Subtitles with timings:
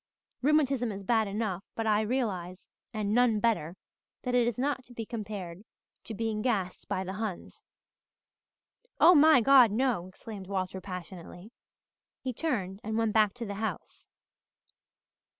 [0.41, 3.77] Rheumatism is bad enough but I realize, and none better,
[4.23, 5.61] that it is not to be compared
[6.05, 7.63] to being gassed by the Huns."
[8.99, 11.51] "Oh, my God, no!" exclaimed Walter passionately.
[12.19, 14.07] He turned and went back to the house.